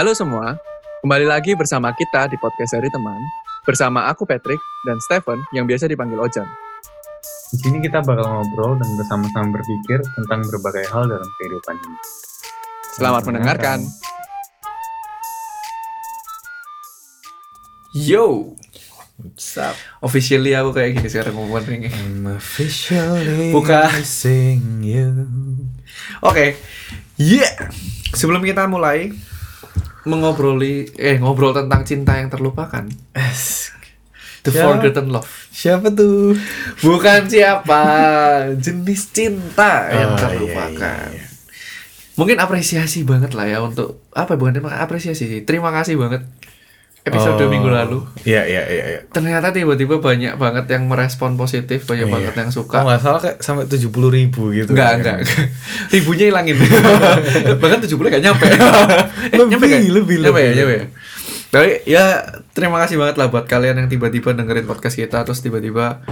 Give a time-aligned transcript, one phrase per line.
[0.00, 0.56] Halo semua,
[1.04, 3.20] kembali lagi bersama kita di podcast dari teman.
[3.68, 4.56] Bersama aku Patrick
[4.88, 6.48] dan Stephen yang biasa dipanggil Ojan.
[7.52, 11.98] Di sini kita bakal ngobrol dan bersama-sama berpikir tentang berbagai hal dalam kehidupan ini.
[12.96, 13.84] Selamat mendengarkan.
[17.92, 18.56] Yo,
[19.20, 19.76] What's up?
[20.00, 21.92] officially aku kayak gini sekarang ngomongnya.
[21.92, 23.92] I'm officially Buka.
[24.00, 25.12] missing you.
[26.24, 26.56] Oke,
[27.20, 27.68] yeah.
[28.16, 29.12] Sebelum kita mulai
[30.02, 32.88] mengobroli, eh ngobrol tentang cinta yang terlupakan,
[34.40, 34.64] the Ya.
[34.64, 35.28] forgotten love.
[35.50, 36.32] Siapa tuh?
[36.80, 37.82] Bukan siapa,
[38.56, 41.08] jenis cinta yang Oh, terlupakan.
[41.12, 41.26] iya, iya.
[42.16, 45.40] Mungkin apresiasi banget lah ya untuk apa bukan terima apresiasi sih.
[45.42, 46.24] Terima kasih banget
[47.00, 47.48] episode Oh.
[47.48, 47.98] minggu lalu.
[48.22, 48.84] Iya, iya, iya.
[48.86, 49.00] iya.
[49.08, 52.12] Ternyata tiba-tiba banyak banget yang merespon positif, banyak Iya.
[52.12, 52.84] banget yang suka.
[52.84, 54.76] Nggak salah kayak sampai 70 ribu gitu.
[54.76, 54.98] Enggak, kan.
[55.00, 55.18] enggak.
[55.96, 56.56] Ribunya hilangin.
[57.62, 58.46] Bahkan 70 gak nyampe.
[58.52, 58.56] eh,
[59.32, 59.80] Lebih, nyampe gak?
[59.88, 60.58] lebih, nyampe ya, lebih.
[60.60, 60.86] nyampe ya.
[61.50, 62.04] Tapi ya
[62.52, 66.04] terima kasih banget lah buat kalian yang tiba-tiba dengerin podcast kita terus tiba-tiba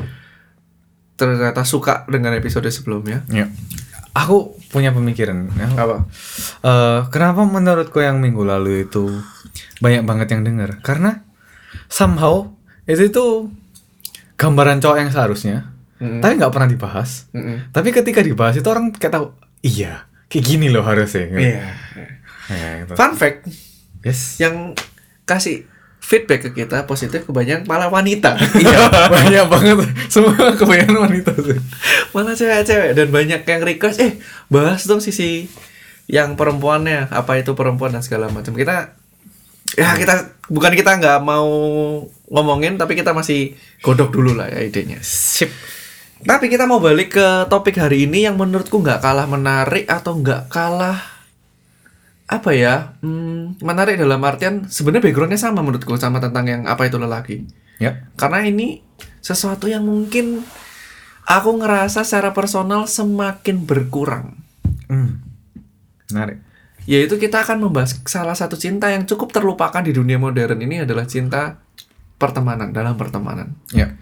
[1.15, 3.23] ternyata suka dengan episode sebelumnya.
[3.29, 3.47] Iya.
[4.19, 4.37] Aku
[4.69, 5.47] punya pemikiran.
[5.53, 5.69] ya.
[5.79, 5.97] Apa?
[6.61, 9.07] Eh, kenapa menurutku yang minggu lalu itu
[9.79, 10.83] banyak banget yang denger?
[10.83, 11.23] Karena
[11.87, 12.51] somehow
[12.85, 13.25] itu itu
[14.35, 16.19] gambaran cowok yang seharusnya, Mm-mm.
[16.19, 17.31] tapi nggak pernah dibahas.
[17.31, 17.71] Mm-mm.
[17.71, 19.27] Tapi ketika dibahas itu orang kayak tahu,
[19.61, 21.27] iya, kayak gini loh harusnya.
[21.29, 21.39] gitu.
[21.39, 21.63] Iya.
[22.49, 22.93] Ya, gitu.
[22.95, 23.47] Fun fact
[23.99, 24.39] Yes.
[24.39, 24.73] yang
[25.25, 25.67] kasih
[25.99, 28.39] feedback ke kita positif kebanyakan malah wanita.
[28.63, 29.77] Iya, banyak banget.
[30.09, 31.59] Semua kebanyakan wanita tuh.
[32.17, 34.13] malah cewek-cewek dan banyak yang request eh
[34.49, 35.47] bahas dong sisi
[36.09, 38.97] yang perempuannya apa itu perempuan dan segala macam kita
[39.77, 41.49] ya kita bukan kita nggak mau
[42.33, 43.53] ngomongin tapi kita masih
[43.85, 45.53] godok dulu lah ya idenya Sip.
[46.25, 50.49] tapi kita mau balik ke topik hari ini yang menurutku nggak kalah menarik atau nggak
[50.49, 51.18] kalah
[52.29, 57.01] apa ya hmm, menarik dalam artian sebenarnya backgroundnya sama menurutku sama tentang yang apa itu
[57.01, 58.11] lelaki Ya.
[58.19, 58.83] karena ini
[59.23, 60.43] sesuatu yang mungkin
[61.29, 64.41] aku ngerasa secara personal semakin berkurang.
[64.89, 65.21] Hmm.
[66.11, 66.41] Menarik.
[66.89, 71.05] Yaitu kita akan membahas salah satu cinta yang cukup terlupakan di dunia modern ini adalah
[71.05, 71.61] cinta
[72.17, 73.53] pertemanan dalam pertemanan.
[73.71, 73.95] Ya.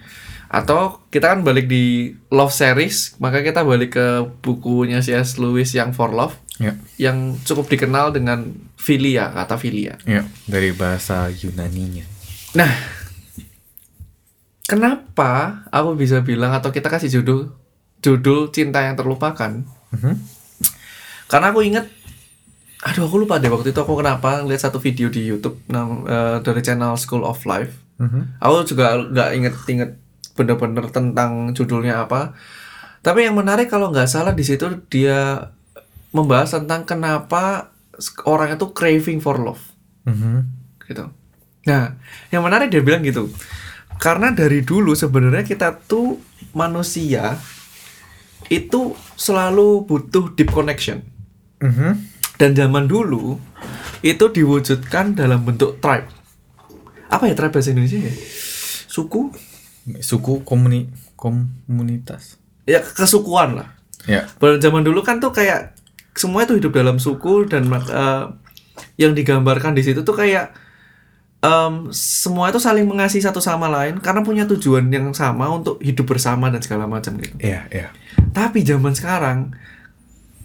[0.46, 4.06] Atau kita kan balik di love series, maka kita balik ke
[4.46, 5.42] bukunya C.S.
[5.42, 6.72] Lewis yang For Love Ya.
[6.96, 8.48] yang cukup dikenal dengan
[8.80, 10.00] filia, kata filia.
[10.08, 10.24] Ya.
[10.48, 12.08] Dari bahasa Yunaninya.
[12.56, 12.72] Nah,
[14.64, 17.52] kenapa aku bisa bilang atau kita kasih judul
[18.00, 19.68] judul cinta yang terlupakan?
[19.92, 20.14] Mhm.
[21.28, 21.84] Karena aku inget,
[22.80, 26.38] aduh aku lupa deh waktu itu aku kenapa lihat satu video di YouTube nam- eh,
[26.40, 27.76] dari channel School of Life.
[28.00, 28.40] Mhm.
[28.40, 29.90] Aku juga nggak inget-inget
[30.36, 32.36] bener-bener tentang judulnya apa.
[33.00, 35.50] Tapi yang menarik kalau nggak salah di situ dia
[36.10, 37.70] membahas tentang kenapa
[38.28, 39.62] orang itu craving for love
[40.04, 40.46] Mhm.
[40.84, 41.10] gitu.
[41.66, 41.98] Nah,
[42.30, 43.26] yang menarik dia bilang gitu.
[43.96, 46.20] Karena dari dulu sebenarnya kita tuh
[46.52, 47.34] manusia
[48.46, 51.02] itu selalu butuh deep connection.
[51.58, 52.14] Mhm.
[52.36, 53.40] Dan zaman dulu
[54.04, 56.06] itu diwujudkan dalam bentuk tribe.
[57.08, 58.12] Apa ya tribe bahasa Indonesia ya?
[58.86, 59.32] Suku?
[60.04, 62.36] Suku komuni komunitas.
[62.68, 63.68] Ya kesukuan lah.
[64.04, 64.28] Ya.
[64.38, 65.75] Pada zaman dulu kan tuh kayak
[66.16, 68.24] semua itu hidup dalam suku dan eh,
[68.96, 70.52] yang digambarkan di situ tuh kayak
[71.40, 76.08] em, semua itu saling mengasihi satu sama lain karena punya tujuan yang sama untuk hidup
[76.08, 77.36] bersama dan segala macam gitu.
[77.40, 77.88] Iya, iya.
[78.32, 79.52] Tapi zaman sekarang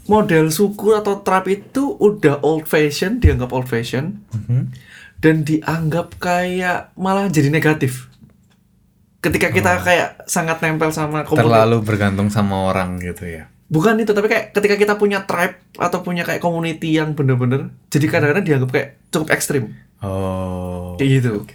[0.07, 4.61] model suku atau tribe itu udah old fashion, dianggap old fashion Mhm.
[5.23, 8.11] dan dianggap kayak malah jadi negatif.
[9.21, 13.50] Ketika kita kayak sangat nempel sama komunitas Terlalu bergantung sama orang gitu ya.
[13.71, 18.05] Bukan itu tapi kayak ketika kita punya tribe atau punya kayak community yang bener-bener jadi
[18.05, 19.71] kadang-kadang dianggap kayak cukup ekstrim
[20.01, 20.97] Oh.
[20.97, 21.45] kayak gitu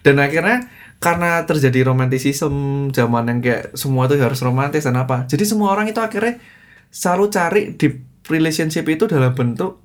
[0.00, 0.66] dan akhirnya
[0.98, 2.50] karena terjadi romanticism
[2.90, 6.40] zaman yang kayak semua itu harus romantis dan apa jadi semua orang itu akhirnya
[6.88, 9.78] selalu cari deep relationship itu dalam bentuk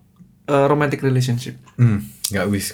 [0.47, 2.01] uh, romantic relationship Hmm,
[2.31, 2.71] nggak wis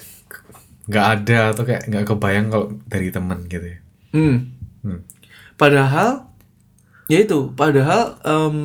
[0.86, 3.78] nggak ada atau kayak nggak kebayang kalau dari temen gitu ya.
[4.14, 4.36] hmm.
[4.80, 5.00] Hmm.
[5.54, 6.29] padahal
[7.10, 8.56] ya itu padahal em,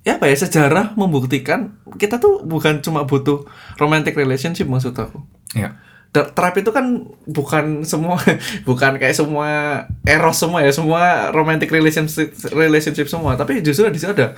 [0.00, 3.44] ya apa ya sejarah membuktikan kita tuh bukan cuma butuh
[3.76, 5.20] romantic relationship maksud aku
[5.54, 5.78] Ya.
[6.10, 8.18] Tribe itu kan bukan semua
[8.68, 9.48] bukan kayak semua
[10.02, 14.34] eros semua ya semua romantic relationship relationship semua tapi justru di situ ada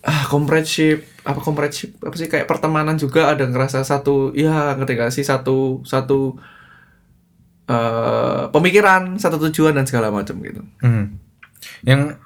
[0.00, 5.12] ah comradeship apa comradeship apa sih kayak pertemanan juga ada ngerasa satu ya ngerti gak
[5.12, 6.36] sih satu satu
[7.64, 11.16] eh pemikiran satu tujuan dan segala macam gitu Hmm.
[11.84, 12.16] Yang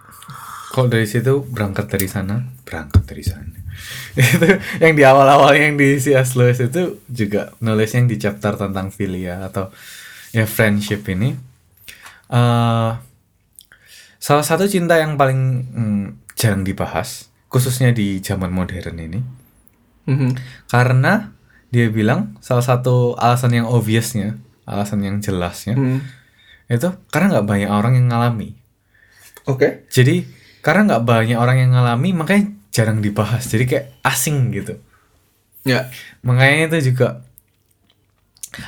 [0.71, 3.57] kalau dari situ berangkat dari sana berangkat dari sana
[4.15, 4.47] itu
[4.79, 6.37] yang di awal-awal yang di C.S.
[6.37, 9.73] Lewis itu juga nulis yang di chapter tentang filia atau
[10.31, 11.33] ya friendship ini
[12.29, 12.91] eh
[14.19, 16.05] salah satu cinta yang paling mm,
[16.37, 19.21] jarang dibahas khususnya di zaman modern ini
[20.05, 20.37] Mhm.
[20.69, 21.33] karena
[21.69, 26.01] dia bilang salah satu alasan yang obviousnya alasan yang jelasnya Mhm.
[26.69, 28.53] itu karena nggak banyak orang yang ngalami
[29.49, 29.89] Oke.
[29.89, 30.29] jadi
[30.61, 34.77] karena nggak banyak orang yang ngalami makanya jarang dibahas jadi kayak asing gitu
[35.65, 35.89] Ya.
[36.21, 37.25] makanya itu juga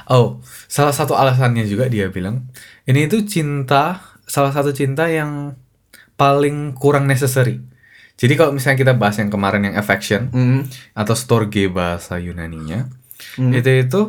[0.08, 2.48] oh salah satu alasannya juga dia bilang
[2.84, 5.56] ini itu cinta salah satu cinta yang
[6.14, 7.60] paling kurang necessary
[8.20, 10.60] jadi kalau misalnya kita bahas yang kemarin yang affection Mhm.
[10.92, 12.88] atau storge bahasa Yunaninya
[13.36, 13.52] Hmm.
[13.52, 14.00] itu itu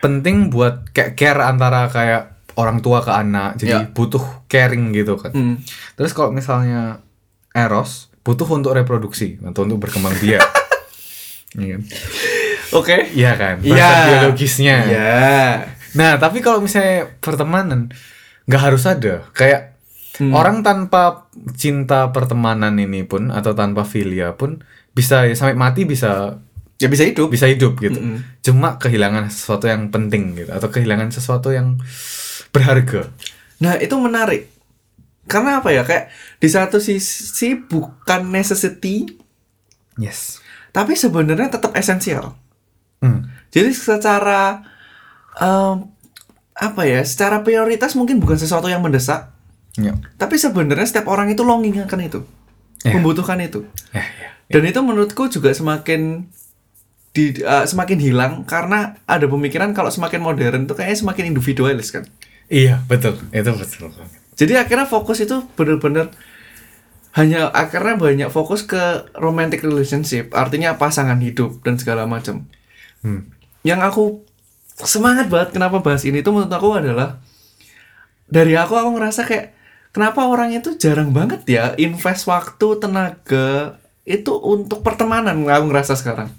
[0.00, 3.88] penting buat kayak care antara kayak orang tua ke anak jadi Ya.
[3.88, 5.54] butuh caring gitu kan Mhm.
[5.94, 7.00] Terus kalau misalnya
[7.50, 10.40] eros butuh untuk reproduksi atau untuk berkembang biak.
[11.52, 11.82] Iya kan?
[12.72, 12.96] Oke.
[13.12, 13.54] Iya kan?
[13.60, 13.76] Iya.
[13.76, 14.76] Bahasa biologisnya.
[14.86, 15.12] Iya.
[15.92, 17.92] Nah, tapi kalau misalnya pertemanan
[18.44, 19.28] nggak harus ada.
[19.32, 19.76] Kayak
[20.12, 20.32] Hmm.
[20.32, 24.60] orang tanpa cinta pertemanan ini pun atau tanpa filia pun
[24.90, 26.36] bisa ya, sampai mati bisa
[26.76, 27.28] Ya bisa hidup.
[27.28, 27.96] bisa hidup gitu.
[27.96, 28.20] Mm-mm.
[28.40, 31.80] Cuma kehilangan sesuatu yang penting gitu atau kehilangan sesuatu yang
[32.52, 33.08] berharga.
[33.58, 34.52] Nah, itu menarik.
[35.26, 35.82] Karena apa ya?
[35.82, 39.06] Kayak di satu sisi bukan necessity,
[39.96, 40.40] Yes.
[40.72, 42.34] tapi sebenarnya tetap esensial.
[43.00, 43.28] Hmm.
[43.52, 44.62] Jadi secara
[45.36, 45.88] em,
[46.52, 47.00] apa ya?
[47.04, 49.30] Secara prioritas mungkin bukan sesuatu yang mendesak,
[49.78, 49.96] Ya.
[50.20, 52.20] tapi sebenarnya setiap orang itu longing akan itu,
[52.84, 52.96] Ya.
[52.98, 53.64] membutuhkan itu.
[53.94, 54.28] Ya, ya.
[54.52, 56.28] Dan itu menurutku juga semakin
[57.12, 62.04] di eh, semakin hilang karena ada pemikiran kalau semakin modern tuh kayaknya semakin individualis kan.
[62.48, 63.18] Iya, betul.
[63.30, 63.92] Itu betul.
[64.38, 66.10] Jadi akhirnya fokus itu bener-bener
[67.12, 72.48] hanya akhirnya banyak fokus ke romantic relationship, artinya pasangan hidup dan segala macam.
[73.04, 73.28] Hmm.
[73.60, 74.04] Yang aku
[74.80, 77.20] semangat banget kenapa bahas ini tuh menurut aku adalah
[78.32, 79.52] dari aku aku ngerasa kayak
[79.92, 83.76] kenapa orang itu jarang banget ya invest waktu tenaga
[84.08, 86.32] itu untuk pertemanan aku ngerasa sekarang.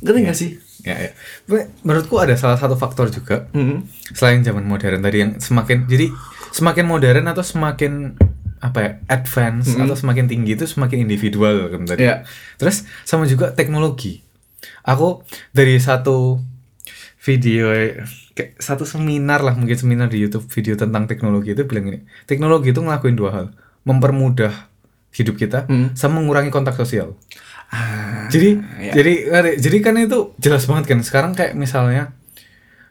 [0.00, 0.50] Ngerti gak sih?
[0.84, 1.10] Ya, ya.
[1.44, 3.88] Men- Menurutku ada salah satu faktor juga Hmm.
[4.12, 6.12] selain zaman modern tadi yang semakin jadi
[6.50, 8.14] semakin modern atau semakin
[8.60, 9.84] apa ya advance Mm-mm.
[9.84, 12.04] atau semakin tinggi itu semakin individual kan tadi.
[12.04, 12.24] Iya.
[12.56, 14.20] Terus sama juga teknologi.
[14.82, 15.20] Aku
[15.50, 16.40] dari satu
[17.18, 17.72] video
[18.30, 22.68] kayak satu seminar lah mungkin seminar di YouTube video tentang teknologi itu bilang ini teknologi
[22.68, 23.46] itu ngelakuin dua hal
[23.82, 24.52] mempermudah
[25.12, 25.94] hidup kita Hmm.
[25.94, 27.16] sama mengurangi kontak sosial.
[27.74, 28.92] Ah, Jadi iya.
[28.94, 29.12] jadi
[29.58, 32.14] jadi kan itu jelas banget kan sekarang kayak misalnya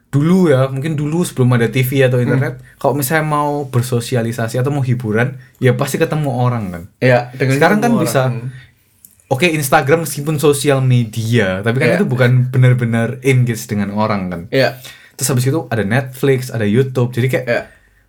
[0.07, 4.83] dulu ya mungkin dulu sebelum ada TV atau internet kalau misalnya mau bersosialisasi atau mau
[4.83, 6.83] hiburan ya pasti ketemu orang kan.
[6.99, 8.35] ya dengan Sekarang kan semua bisa orang.
[8.37, 8.49] Hmm.
[9.25, 11.97] Oke Instagram meskipun sosial media tapi kan Iya.
[11.97, 14.41] itu bukan benar-benar engage dengan orang kan.
[14.51, 14.77] Iya.
[15.15, 17.09] Terus habis itu ada Netflix, ada YouTube.
[17.09, 17.61] Jadi kayak Iya.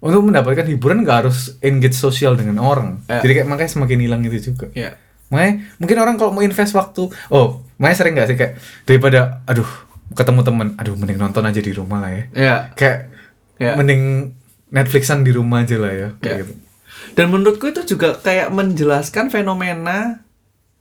[0.02, 3.00] untuk mendapatkan hiburan nggak harus engage sosial dengan orang.
[3.08, 3.24] Iya.
[3.24, 4.68] Jadi kayak makanya semakin hilang itu juga.
[4.76, 5.00] Iya.
[5.32, 8.52] Makanya mungkin orang kalau mau invest waktu, oh, makanya sering nggak sih kayak
[8.84, 9.66] daripada, aduh,
[10.12, 12.24] ketemu temen, aduh, mending nonton aja di rumah lah ya.
[12.32, 12.56] Iya.
[12.76, 12.98] Kayak
[13.54, 13.72] Iya.
[13.78, 14.02] mending
[14.74, 16.08] Netflixan di rumah aja lah ya.
[16.18, 16.42] Kayak Iya.
[16.44, 16.52] gitu.
[17.14, 20.24] Dan menurutku itu juga kayak menjelaskan fenomena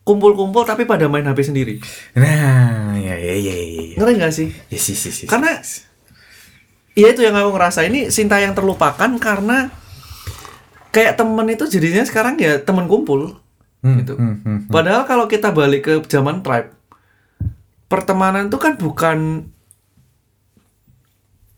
[0.04, 1.76] kumpul-kumpul tapi pada main HP sendiri.
[2.18, 3.84] Nah, ya ya ya ya.
[3.94, 3.98] ya.
[4.02, 4.50] Ngerti gak sih?
[4.68, 5.28] Ya sih sih sih.
[5.30, 5.56] Karena
[6.94, 9.74] Iya itu yang aku ngerasa ini cinta yang terlupakan karena
[10.94, 13.42] kayak temen itu jadinya sekarang ya temen kumpul
[13.84, 14.16] Hmm, gitu.
[14.16, 14.72] hmm, hmm, hmm.
[14.72, 16.72] Padahal kalau kita balik ke zaman tribe,
[17.92, 19.52] pertemanan tuh kan bukan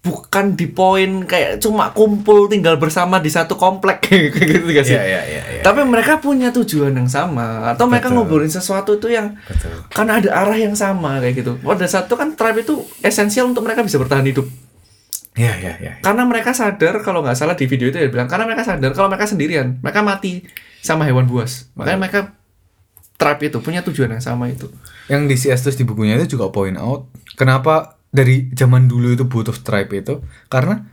[0.06, 4.94] bukan di poin kayak cuma kumpul tinggal bersama di satu komplek kayak gitu gak sih?
[4.94, 5.42] Iya iya iya.
[5.58, 5.62] iya.
[5.66, 8.22] Tapi mereka punya tujuan yang sama atau mereka Betul.
[8.22, 9.74] ngobrolin sesuatu itu yang Betul.
[9.90, 11.58] karena ada arah yang sama kayak gitu.
[11.58, 14.46] Pada saat itu kan tribe itu esensial untuk mereka bisa bertahan hidup.
[15.36, 15.94] Iya iya iya.
[16.00, 19.12] Karena mereka sadar kalau nggak salah di video itu ya bilang karena mereka sadar kalau
[19.12, 20.48] mereka sendirian, mereka mati
[20.80, 21.68] sama hewan buas.
[21.76, 22.20] Makanya mereka
[23.20, 24.72] tribe itu punya tujuan yang sama itu.
[25.12, 29.28] Yang di CS terus di bukunya itu juga point out kenapa dari zaman dulu itu
[29.28, 30.88] butuh tribe itu karena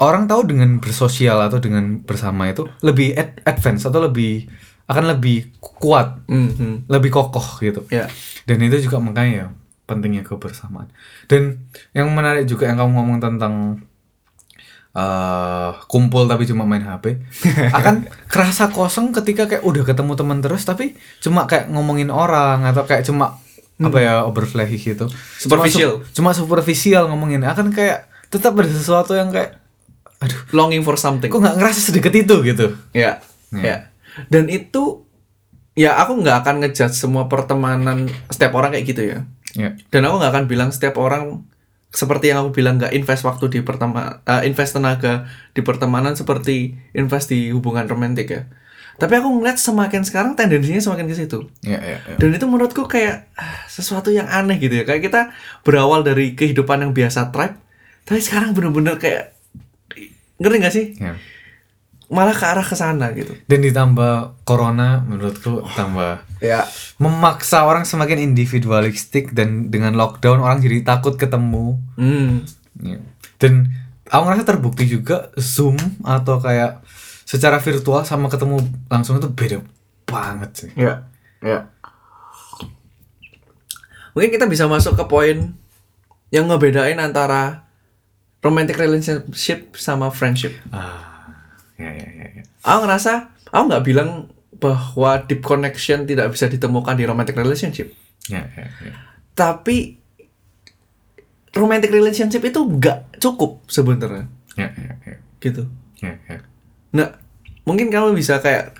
[0.00, 4.48] orang tahu dengan bersosial atau dengan bersama itu lebih ad- advance atau lebih
[4.84, 6.88] akan lebih kuat, Mhm.
[6.92, 7.88] lebih kokoh gitu.
[7.88, 8.08] Ya.
[8.44, 9.46] Dan itu juga makanya ya,
[9.84, 10.88] pentingnya kebersamaan.
[11.24, 13.54] Dan yang menarik juga yang kamu ngomong tentang
[14.92, 17.18] eh kumpul tapi cuma main HP
[17.78, 22.86] akan kerasa kosong ketika kayak udah ketemu teman terus tapi cuma kayak ngomongin orang atau
[22.86, 23.42] kayak cuma
[23.76, 25.98] apa ya overflashy gitu Cuma Superficial.
[25.98, 29.58] su- cuma, superficial ngomongin akan kayak tetap ada sesuatu yang kayak
[30.22, 31.26] aduh Longing for something.
[31.26, 33.18] kok nggak ngerasa sedekat itu gitu Ya.
[33.50, 33.58] Ya.
[33.58, 33.76] Ya.
[34.30, 35.02] Dan itu
[35.74, 39.26] ya aku nggak akan ngejudge semua pertemanan setiap orang kayak gitu ya.
[39.54, 39.78] Ya.
[39.90, 41.46] Dan aku nggak akan bilang setiap orang
[41.94, 46.74] seperti yang aku bilang nggak invest waktu di pertema eh, invest tenaga di pertemanan seperti
[46.90, 48.42] invest di hubungan romantis ya.
[48.94, 51.50] Tapi aku ngeliat semakin sekarang tendensinya semakin ke situ.
[51.66, 52.14] Ya, ya, ya.
[52.18, 54.84] Dan itu menurutku kayak ah, sesuatu yang aneh gitu ya.
[54.86, 55.20] Kayak kita
[55.66, 57.58] berawal dari kehidupan yang biasa tribe,
[58.06, 59.34] tapi sekarang bener-bener kayak
[60.38, 60.86] ngerti gak sih?
[60.98, 61.18] Ya.
[62.12, 63.32] Malah ke arah ke sana gitu.
[63.48, 66.68] Dan ditambah corona menurutku tambah Ya.
[67.00, 71.80] memaksa orang semakin individualistik dan dengan lockdown orang jadi takut ketemu.
[71.96, 72.44] Hmm.
[72.76, 73.00] Ya.
[73.40, 73.72] Dan
[74.04, 76.84] aku ngerasa terbukti juga Zoom atau kayak
[77.24, 78.60] secara virtual sama ketemu
[78.92, 79.58] langsung itu beda
[80.04, 80.70] banget sih.
[80.76, 81.08] Ya.
[81.40, 81.72] Ya.
[84.14, 85.56] Mungkin kita bisa masuk ke poin
[86.30, 87.66] yang ngebedain antara
[88.44, 90.54] romantic relationship sama friendship.
[90.70, 91.13] Ah,
[91.76, 92.26] ya ya ya.
[92.32, 92.42] ya.
[92.62, 93.12] Aku ngerasa,
[93.46, 94.10] aku nggak bilang
[94.54, 97.90] bahwa deep connection tidak bisa ditemukan di romantic relationship.
[98.26, 98.92] Ya, ya, ya.
[99.32, 99.98] Tapi
[101.52, 105.16] romantic relationship itu nggak cukup sebenarnya, Ya, ya, ya.
[105.38, 105.66] gitu.
[105.98, 106.38] Ya, ya.
[106.92, 107.08] Nah,
[107.62, 108.74] mungkin kamu bisa kayak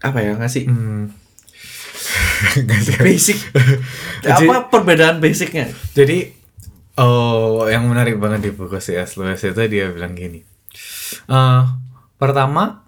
[0.00, 1.10] apa ya ngasih Hmm.
[3.04, 3.36] Basic
[4.24, 5.68] Jadi- apa perbedaan basicnya?
[5.92, 6.32] Jadi
[6.96, 9.16] oh yang menarik banget di buku C.S.
[9.16, 10.40] Lewis itu dia bilang gini.
[11.26, 11.62] eh
[12.20, 12.84] pertama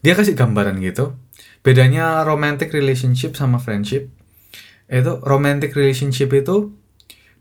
[0.00, 1.14] dia kasih gambaran gitu.
[1.60, 4.08] Bedanya romantic relationship sama friendship
[4.86, 6.72] itu romantic relationship itu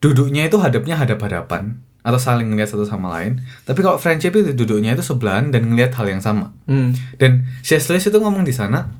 [0.01, 3.41] duduknya itu hadapnya hadap-hadapan atau saling ngeliat satu sama lain.
[3.65, 6.53] Tapi kalau friendship itu duduknya itu sebelahan dan ngeliat hal yang sama.
[6.69, 6.93] Hmm.
[7.17, 7.49] Dan.
[7.65, 8.93] Lewis itu ngomong di sana,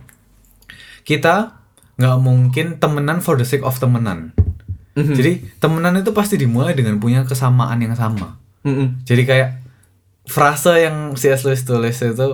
[1.06, 1.62] kita
[2.02, 4.34] nggak mungkin temenan for the sake of temenan.
[4.96, 5.14] Mhm.
[5.14, 8.40] Jadi temenan itu pasti dimulai dengan punya kesamaan yang sama.
[8.66, 9.06] Mm-mm.
[9.06, 9.50] Jadi kayak
[10.26, 11.44] frase yang C.S.
[11.44, 12.30] Lewis tulis itu,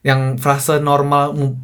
[0.00, 1.58] yang frase normal mu-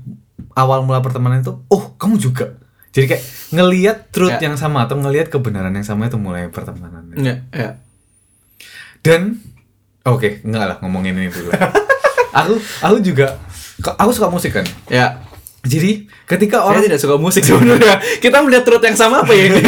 [0.52, 2.54] awal mula pertemanan itu, oh kamu juga.
[2.90, 4.47] Jadi kayak ngelihat truth Ya.
[4.47, 7.11] yang sama atau ngelihat kebenaran yang sama itu mulai pertemanan.
[7.12, 7.83] Ya, ya.
[9.02, 9.43] Dan
[10.02, 11.50] oke, enggak lah ngomongin ini dulu.
[12.38, 13.35] aku aku juga
[13.83, 14.66] aku suka musik kan.
[14.87, 15.19] Ya.
[15.64, 17.99] Jadi ketika Saya orang tidak suka musik sebenarnya.
[18.23, 19.49] Kita melihat truth yang sama apa ya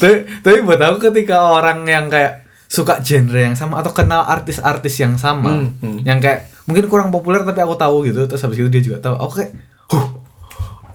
[0.00, 2.41] tapi, tapi buat aku ketika orang yang kayak
[2.72, 5.98] suka genre yang sama atau kenal artis-artis yang sama, Hmm, hmm.
[6.08, 9.20] yang kayak mungkin kurang populer tapi aku tahu gitu, terus habis itu dia juga tahu.
[9.20, 9.52] Aku kayak,
[9.92, 10.06] huh,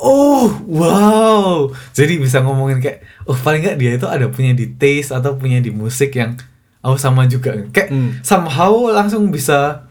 [0.02, 5.14] oh wow, jadi bisa ngomongin kayak, oh paling nggak dia itu ada punya di taste
[5.14, 6.34] atau punya di musik yang
[6.82, 8.10] aku sama juga, kayak Hmm.
[8.26, 9.86] somehow langsung bisa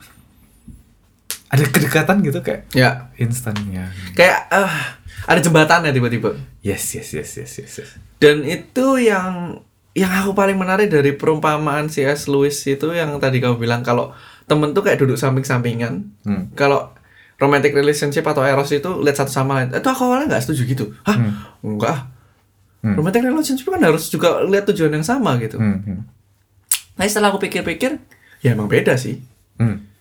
[1.47, 3.07] ada kedekatan gitu kayak ya.
[3.15, 3.87] instan ya.
[4.19, 4.99] Kayak ah,
[5.31, 6.35] ada jembatannya tiba-tiba.
[6.61, 7.73] Yes yes yes yes yes.
[7.79, 7.91] yes.
[8.19, 9.63] Dan itu yang
[9.97, 12.29] yang aku paling menarik dari perumpamaan C.S.
[12.29, 14.13] Lewis itu yang tadi kamu bilang kalau
[14.45, 16.13] temen tuh kayak duduk samping-sampingan.
[16.21, 16.53] Hmm.
[16.53, 16.93] Kalau
[17.41, 19.73] romantic relationship atau eros itu lihat satu sama lain.
[19.73, 20.85] Itu aku awalnya nggak setuju gitu.
[21.01, 21.17] Hah?
[21.65, 21.89] Enggak.
[21.89, 22.01] ah.
[22.85, 22.93] Hmm.
[22.93, 25.57] Romantic relationship kan harus juga lihat tujuan yang sama gitu.
[25.57, 26.01] Hmm, hmm,
[26.97, 27.99] Nah setelah aku pikir-pikir,
[28.45, 29.25] ya emang beda sih.
[29.57, 29.97] hmm.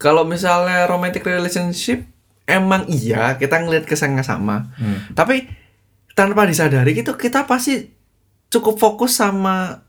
[0.00, 2.06] Kalau misalnya romantic relationship,
[2.48, 4.72] emang iya kita ngelihat kesannya sama.
[4.80, 5.12] Hmm.
[5.12, 5.44] Tapi
[6.16, 7.99] tanpa disadari gitu kita pasti
[8.50, 9.80] cukup fokus sama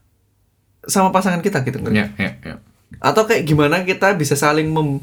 [0.82, 1.92] sama pasangan kita gitu kan.
[1.92, 2.56] Ya, ya, ya.
[2.98, 5.02] Atau kayak gimana kita bisa saling mem-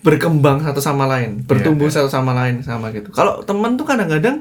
[0.00, 3.08] berkembang satu sama lain, bertumbuh Iya, satu sama lain sama gitu.
[3.10, 4.40] Kalau temen tuh kadang-kadang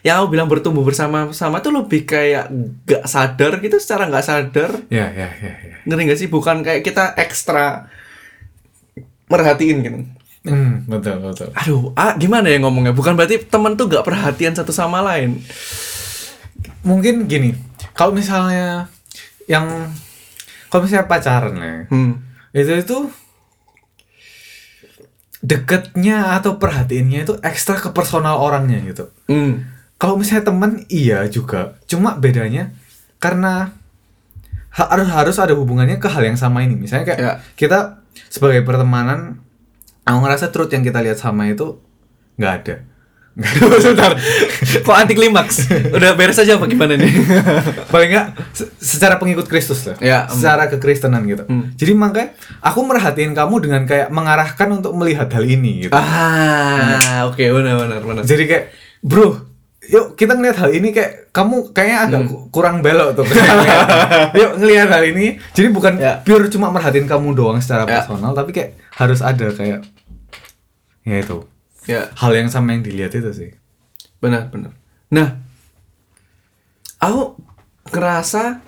[0.00, 2.48] yang aku bilang bertumbuh bersama-sama tuh lebih kayak
[2.82, 5.76] gak sadar gitu secara nggak sadar Ya, ya, ya, ya.
[5.84, 7.84] ngerti gak sih bukan kayak kita ekstra
[9.28, 9.98] merhatiin gitu
[10.40, 11.52] Hmm, betul, betul.
[11.52, 15.36] aduh ah gimana ya ngomongnya bukan berarti temen tuh gak perhatian satu sama lain
[16.80, 17.52] Mungkin gini,
[17.92, 18.88] kalau misalnya
[19.44, 19.66] yang
[20.70, 22.12] kalau misalnya pacaran ya, hmm.
[22.54, 22.98] itu itu
[25.40, 29.08] deketnya atau perhatiannya itu ekstra ke personal orangnya gitu.
[29.26, 29.64] Hmm.
[29.96, 32.72] Kalau misalnya teman iya juga, cuma bedanya
[33.20, 33.72] karena
[34.72, 36.76] ha- harus harus ada hubungannya ke hal yang sama ini.
[36.76, 37.32] Misalnya kayak Ya.
[37.56, 39.40] kita sebagai pertemanan,
[40.04, 41.80] aku ngerasa truth yang kita lihat sama itu
[42.40, 42.76] nggak ada.
[43.80, 44.18] Sebentar,
[44.76, 45.64] kok anti klimaks?
[45.88, 47.08] Udah beres aja apa gimana nih?
[47.92, 50.32] paling nggak se- secara pengikut Kristus lah Ya, em.
[50.32, 51.70] secara kekristenan gitu Hmm.
[51.72, 57.38] jadi makanya aku merhatiin kamu dengan kayak mengarahkan untuk melihat hal ini gitu ah, oke
[57.40, 58.22] benar benar benar.
[58.24, 58.64] jadi kayak
[59.00, 59.46] bro
[59.82, 62.28] yuk kita ngelihat hal ini kayak kamu kayaknya agak Hmm.
[62.28, 63.26] ku- kurang belok tuh
[64.36, 66.18] yuk ngelihat hal ini jadi bukan Ya.
[66.20, 68.02] pure cuma merhatiin kamu doang secara Ya.
[68.02, 69.82] personal tapi kayak harus ada kayak
[71.00, 71.42] ya itu
[71.90, 73.50] Ya, hal yang sama yang dilihat itu sih.
[74.22, 74.78] Benar benar.
[75.10, 75.42] Nah,
[77.02, 77.34] aku
[77.90, 78.62] ngerasa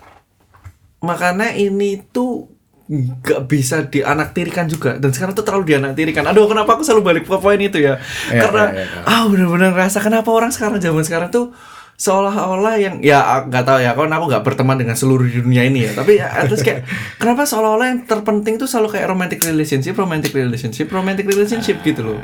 [1.07, 2.51] makanya ini tuh
[2.91, 4.99] nggak bisa dianaktirikan juga.
[4.99, 6.27] Dan sekarang tuh terlalu dianaktirikan.
[6.27, 8.03] Aduh kenapa aku selalu balik ke poin itu ya?
[8.29, 9.01] Iya, karena iya, iya.
[9.07, 11.55] ah bener-bener ngerasa kenapa orang sekarang zaman sekarang tuh
[11.97, 15.93] seolah-olah yang ya nggak tahu ya kan aku nggak berteman dengan seluruh dunia ini ya.
[15.95, 16.85] Tapi ya, terus kayak
[17.23, 22.21] kenapa seolah-olah yang terpenting tuh selalu kayak romantic relationship romantic relationship romantic relationship gitu loh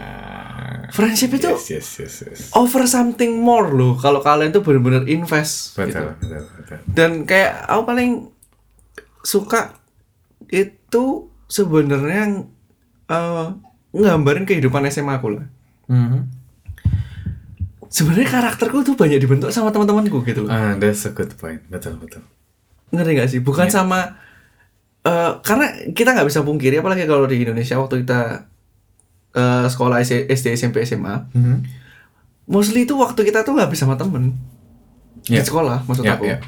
[0.93, 2.41] friendship itu yes yes yes, yes.
[2.57, 3.97] over something more loh.
[4.01, 5.93] Kalau kalian tuh bener-bener invest gitu.
[5.93, 6.41] betul betul.
[6.59, 8.11] Betul dan kayak aku paling
[9.25, 9.77] suka
[10.49, 11.05] itu
[11.49, 12.45] sebenarnya
[13.09, 13.49] eh
[13.93, 15.47] nggambarin kehidupan SMA aku lah.
[15.89, 16.37] Mhm.
[17.89, 20.53] sebenarnya karakterku tuh banyak dibentuk sama teman-temanku gitu loh.
[20.53, 21.65] Ah that's a good point.
[21.73, 22.21] Betul betul.
[22.93, 23.41] Ngerti gak sih?
[23.41, 24.21] Bukan sama
[25.09, 25.67] eh karena
[25.97, 28.51] kita nggak bisa pungkiri apalagi kalau di Indonesia waktu kita
[29.39, 31.57] eh, sekolah SD SMP SMA Mhm.
[32.47, 34.35] mostly itu waktu kita tuh bisa sama temen
[35.27, 35.39] Ya.
[35.39, 36.39] di sekolah maksud ya, aku ya.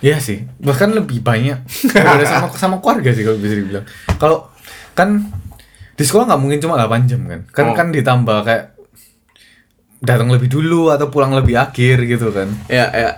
[0.00, 3.84] Iya sih, bahkan lebih banyak daripada sama sama keluarga sih kalau bisa dibilang.
[4.16, 4.48] Kalau
[4.96, 5.28] kan
[5.92, 7.76] di sekolah nggak mungkin cuma 8 jam kan, kan Oh.
[7.76, 8.64] kan ditambah kayak
[10.00, 12.48] datang lebih dulu atau pulang lebih akhir gitu kan.
[12.66, 13.10] ya ya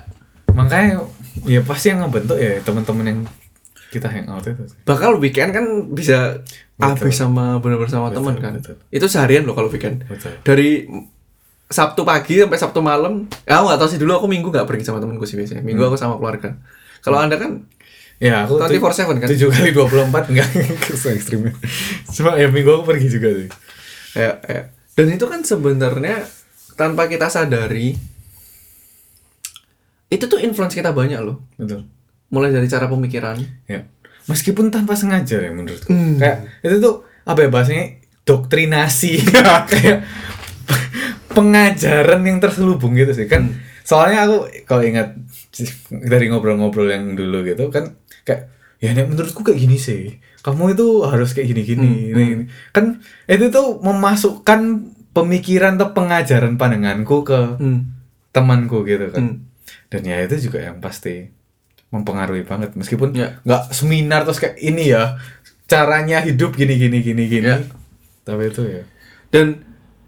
[0.50, 1.06] Makanya
[1.46, 3.20] ya pasti yang ngebentuk ya teman-teman yang
[3.92, 4.64] kita hangout itu.
[4.64, 4.78] sih.
[4.88, 6.40] bakal weekend kan bisa
[6.80, 8.80] habis sama bener-bener sama teman kan betul.
[8.88, 10.32] itu seharian loh kalau weekend Betul.
[10.42, 10.88] dari
[11.68, 14.88] Sabtu pagi sampai Sabtu malam ya aku nggak tahu sih dulu aku minggu nggak pergi
[14.88, 16.56] sama temenku sih biasanya minggu aku sama keluarga
[17.04, 17.68] kalau anda kan
[18.22, 19.26] Ya aku 24/7 kan?
[19.26, 20.46] 7 kali 24 enggak
[20.94, 21.58] se ekstrimnya.
[22.06, 23.50] Cuma ya minggu aku pergi juga sih.
[24.14, 24.70] ya, ya.
[24.94, 26.22] dan itu kan sebenarnya
[26.78, 27.98] tanpa kita sadari
[30.12, 31.88] itu tuh influence kita banyak loh Betul.
[32.32, 33.36] Mulai dari cara pemikiran
[33.68, 33.84] Ya.
[34.26, 35.90] Meskipun tanpa sengaja ya menurutku.
[35.92, 36.16] Hmm.
[36.16, 37.86] Kayak itu tuh apa ya bahasanya
[38.22, 39.18] doktrinasi
[39.72, 40.06] kayak
[41.34, 43.50] pengajaran yang terselubung gitu sih kan.
[43.82, 45.18] Soalnya aku kalau ingat
[45.90, 48.48] dari ngobrol-ngobrol yang dulu gitu kan kayak
[48.78, 50.22] ya Nek, menurutku kayak gini sih.
[50.42, 52.14] Kamu itu harus kayak gini-gini.
[52.14, 52.44] ini, ini.
[52.70, 57.80] Kan itu tuh memasukkan pemikiran atau pengajaran pandanganku ke hmm.
[58.30, 59.22] temanku gitu kan.
[59.22, 59.36] Hmm.
[59.90, 61.41] Dan ya itu juga yang pasti
[61.92, 63.38] mempengaruhi banget meskipun Ya.
[63.44, 65.20] nggak seminar terus kayak ini ya
[65.64, 67.46] caranya hidup gini gini gini gini.
[67.46, 67.60] Ya.
[68.22, 68.82] Tapi itu ya.
[69.28, 69.60] dan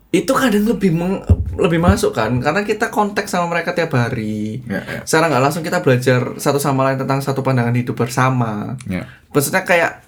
[0.09, 1.25] itu kadang lebih meng-
[1.57, 5.01] lebih masuk kan karena kita konteks sama mereka tiap hari Ya, ya.
[5.03, 9.11] secara nggak langsung kita belajar satu sama lain tentang satu pandangan hidup bersama Ya.
[9.29, 10.07] maksudnya kayak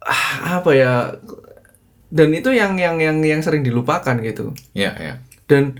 [0.00, 0.92] ah, apa ya
[2.08, 5.14] dan itu yang yang yang yang sering dilupakan gitu Ya, ya.
[5.46, 5.78] dan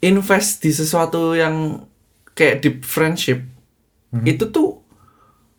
[0.00, 1.84] invest di sesuatu yang
[2.32, 3.44] kayak deep friendship
[4.24, 4.80] itu tuh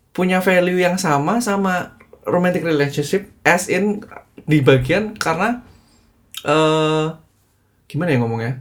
[0.10, 1.94] punya value yang sama sama
[2.24, 4.02] romantic relationship as in
[4.44, 5.62] di bagian karena
[6.42, 7.06] eh
[7.86, 8.54] gimana ya ngomongnya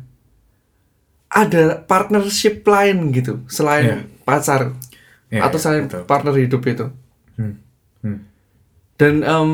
[1.29, 3.97] ada partnership lain gitu selain Iya.
[4.23, 4.63] pacar
[5.27, 6.03] Iya, atau selain betul.
[6.05, 6.87] partner hidup itu
[7.35, 7.59] Hmm.
[8.01, 8.25] Hmm.
[8.97, 9.51] dan em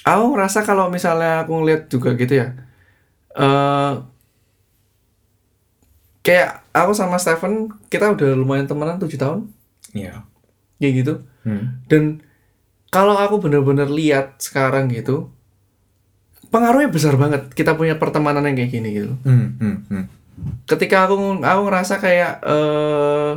[0.00, 2.54] aku ngerasa kalau misalnya aku ngeliat juga gitu ya
[3.34, 3.92] eh
[6.26, 9.40] kayak aku sama Stephen kita udah lumayan temenan 7 tahun
[9.94, 10.26] Ya.
[10.76, 11.78] kayak gitu Hmm.
[11.86, 12.26] dan
[12.88, 15.30] kalau aku bener-bener lihat sekarang gitu
[16.48, 19.54] pengaruhnya besar banget kita punya pertemanan yang kayak gini gitu Hmm.
[19.56, 19.76] Hmm.
[19.86, 20.04] Hmm.
[20.66, 23.32] ketika aku aku ngerasa kayak eh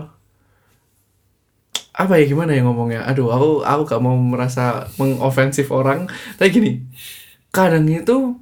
[1.94, 6.72] apa ya gimana ya ngomongnya aduh aku aku gak mau merasa mengofensif orang tapi gini
[7.52, 8.40] kadang itu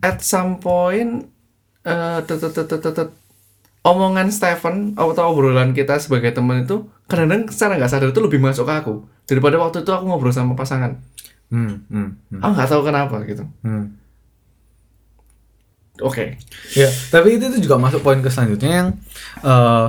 [0.00, 1.28] at some point
[1.82, 3.16] eh tet- tet- tet- tet- tet-
[3.80, 8.64] omongan Stephen atau obrolan kita sebagai teman itu kadang-kadang secara nggak sadar itu lebih masuk
[8.64, 11.00] ke aku daripada waktu itu aku ngobrol sama pasangan
[11.50, 11.82] Hmm.
[11.90, 12.14] Hmm.
[12.30, 12.40] Hmm.
[12.40, 13.98] aku nggak tahu kenapa gitu Hmm.
[15.98, 16.38] oke
[16.72, 18.88] Ya, tapi itu tuh juga masuk poin ke selanjutnya yang
[19.40, 19.88] eh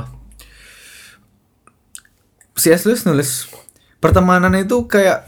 [2.53, 2.85] C.S.
[2.85, 3.49] Lewis nulis
[3.97, 5.25] pertemanan itu kayak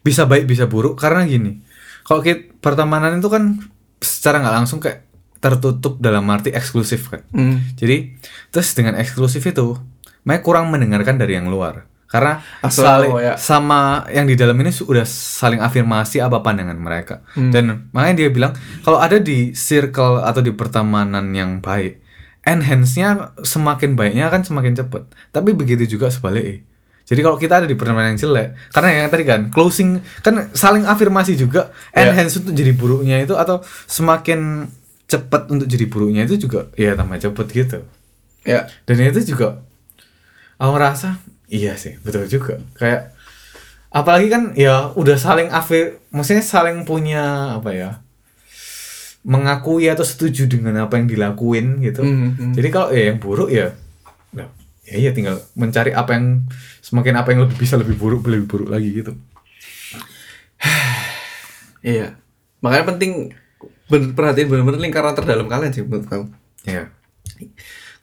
[0.00, 1.60] bisa baik bisa buruk karena gini.
[2.02, 3.60] Kalau kita pertemanan itu kan
[4.00, 5.04] secara nggak langsung kayak
[5.42, 7.26] tertutup dalam arti eksklusif kan.
[7.34, 7.58] Hmm.
[7.74, 8.14] Jadi
[8.54, 9.74] terus dengan eksklusif itu,
[10.22, 11.90] mereka kurang mendengarkan dari yang luar.
[12.06, 13.34] Karena Asal, saling ya.
[13.40, 17.24] sama yang di dalam ini sudah saling afirmasi apa pandangan mereka.
[17.34, 17.50] Hmm.
[17.50, 18.52] Dan makanya dia bilang
[18.86, 22.04] kalau ada di circle atau di pertemanan yang baik,
[22.44, 25.08] enhance-nya semakin baiknya akan semakin cepat.
[25.32, 26.62] Tapi begitu juga sebaliknya.
[27.02, 30.86] Jadi kalau kita ada di pertemanan yang jelek, karena yang tadi kan closing kan saling
[30.86, 32.12] afirmasi juga, Ya.
[32.12, 33.58] enhance untuk jadi buruknya itu atau
[33.90, 34.70] semakin
[35.12, 37.78] cepat untuk jadi buruknya itu juga ya tambah cepet gitu.
[38.48, 39.60] ya Dan itu juga
[40.56, 41.20] aku ngerasa
[41.52, 42.64] iya sih, betul juga.
[42.80, 43.12] Kayak
[43.92, 47.90] apalagi kan ya udah saling afir maksudnya saling punya apa ya?
[49.22, 52.02] mengakui atau setuju dengan apa yang dilakuin gitu.
[52.02, 52.52] Hmm, hmm.
[52.58, 53.70] Jadi kalau ya yang buruk ya
[54.34, 54.46] ya,
[54.82, 56.42] ya iya tinggal mencari apa yang
[56.82, 59.14] semakin apa yang lebih bisa lebih buruk lebih buruk lagi gitu
[61.82, 62.14] Iya.
[62.62, 63.34] Makanya penting
[63.92, 66.24] ben- perhatiin benar-benar lingkaran terdalam kalian sih menurut aku.
[66.64, 66.88] ya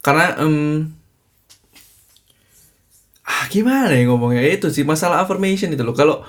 [0.00, 0.86] Karena em,
[3.26, 5.94] ah gimana ya ngomongnya itu sih masalah affirmation itu loh.
[5.98, 6.22] Kalau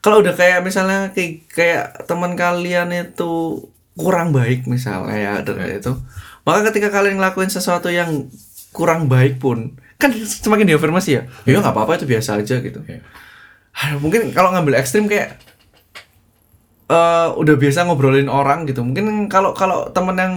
[0.00, 3.64] kalau udah kayak misalnya kayak kayak teman kalian itu
[3.96, 5.92] kurang baik misalnya ya dari itu.
[6.44, 8.28] Maka ketika kalian ngelakuin sesuatu yang
[8.72, 11.22] kurang baik pun kan semakin diafirmasi ya.
[11.44, 12.80] Ya nggak apa-apa itu biasa aja gitu.
[12.88, 13.00] ya
[13.70, 15.36] Aduh, mungkin kalau ngambil ekstrim kayak
[16.90, 18.82] eh udah biasa ngobrolin orang gitu.
[18.82, 20.34] Mungkin kalau kalau temen yang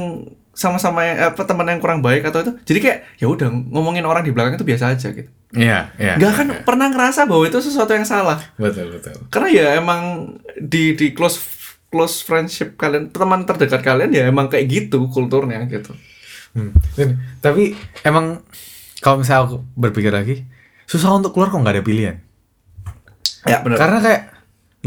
[0.54, 4.22] sama-sama yang apa teman yang kurang baik atau itu jadi kayak ya udah ngomongin orang
[4.22, 5.26] di belakang itu biasa aja gitu.
[5.54, 6.14] Iya, iya.
[6.22, 8.38] Nggak kan pernah ngerasa bahwa itu sesuatu yang salah.
[8.62, 9.18] Betul, betul.
[9.34, 11.42] Karena ya emang di di close
[11.90, 15.94] close friendship kalian, teman terdekat kalian ya emang kayak gitu kulturnya gitu.
[16.54, 16.74] Hmm.
[16.98, 17.74] Dan- tapi
[18.06, 18.46] emang
[19.02, 20.46] kalau misalnya aku berpikir lagi,
[20.86, 22.18] susah untuk keluar kok nggak ada pilihan.
[23.44, 23.78] Ya benar.
[23.78, 24.22] Karena kayak,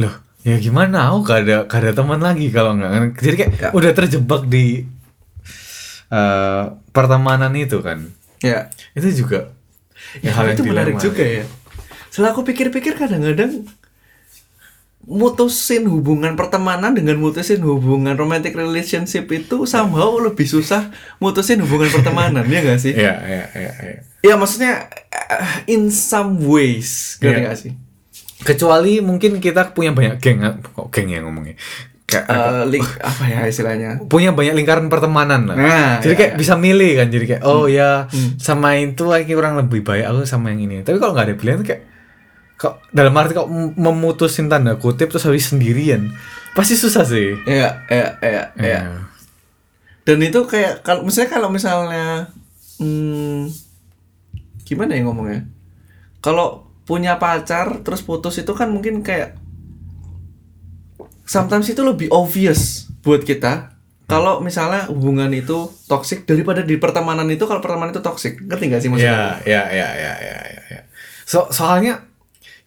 [0.00, 0.14] loh,
[0.46, 1.10] ya gimana?
[1.10, 3.18] Aku gak ada, gak ada teman lagi kalau nggak.
[3.18, 3.68] Jadi kayak Ya.
[3.74, 4.86] udah terjebak di
[6.08, 8.06] eh, pertemanan itu kan.
[8.40, 8.70] Ya.
[8.94, 9.50] Itu juga
[10.22, 11.42] Ya, hal yang itu menarik juga ya.
[12.08, 13.66] Setelah aku pikir-pikir kadang-kadang
[15.02, 22.42] mutusin hubungan pertemanan dengan mutusin hubungan romantic relationship itu somehow lebih susah mutusin hubungan pertemanan
[22.50, 22.90] ya gak sih?
[22.90, 23.98] Iya, iya, iya, iya.
[24.22, 27.46] Ya maksudnya eh, in some ways, ngerti Iya.
[27.46, 27.72] gak sih?
[28.46, 31.58] Kecuali mungkin kita punya banyak geng, kok geng ya ngomongnya.
[32.06, 33.98] Kayak Eh, link apa ya istilahnya?
[34.06, 35.58] punya banyak lingkaran pertemanan lah.
[35.58, 36.38] Nah, jadi ya, kayak ya.
[36.38, 37.08] bisa milih kan.
[37.10, 38.38] Jadi kayak oh ya Hmm.
[38.38, 40.86] sama itu lagi kurang lebih baik aku sama yang ini.
[40.86, 41.82] Tapi kalau nggak ada pilihan tuh kayak
[42.56, 46.14] kok dalam arti kok mem- memutusin tanda kutip terus habis sendirian
[46.54, 47.34] pasti susah sih.
[47.42, 48.80] Iya, iya, iya, iya.
[50.06, 52.30] Dan itu kayak kalau misalnya kalau misalnya
[52.78, 53.50] hmm,
[54.62, 55.42] gimana ya ngomongnya?
[56.22, 59.34] Kalau punya pacar terus putus itu kan mungkin kayak
[61.26, 67.42] sometimes itu lebih obvious buat kita kalau misalnya hubungan itu toxic daripada di pertemanan itu
[67.42, 69.42] kalau pertemanan itu toxic ngerti gak sih maksudnya?
[69.42, 70.80] Ya, ya, ya, ya, ya, ya.
[71.26, 72.06] So, soalnya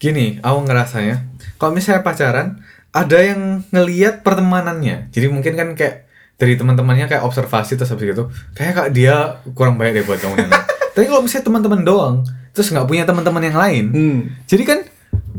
[0.03, 1.23] gini, aku ngerasanya
[1.55, 2.60] kalau misalnya pacaran
[2.91, 5.08] ada yang ngelihat pertemanannya.
[5.15, 9.79] Jadi mungkin kan kayak dari teman-temannya kayak observasi terus habis gitu, kayak kak dia kurang
[9.79, 10.43] baik deh buat kamu.
[10.43, 10.60] Nana."
[10.95, 12.15] Tapi kalau misalnya teman-teman doang,
[12.51, 14.19] terus nggak punya teman-teman yang lain, Hmm.
[14.45, 14.79] jadi kan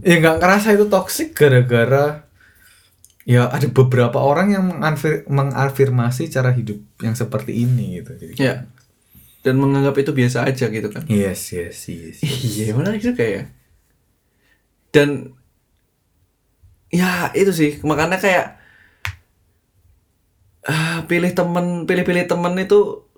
[0.00, 2.24] ya nggak ngerasa itu toxic gara-gara
[3.28, 8.16] ya ada beberapa orang yang mengafir- mengafirmasi cara hidup yang seperti ini gitu.
[8.16, 8.54] Jadi, Ya.
[9.40, 11.08] Dan menganggap itu biasa aja gitu kan.
[11.08, 12.20] Yes, yes, yes.
[12.20, 13.42] Iya, menarik juga ya.
[14.92, 15.32] Dan
[16.90, 18.60] ya itu sih, makanya kayak
[20.66, 23.08] ah, pilih temen, pilih-pilih temen itu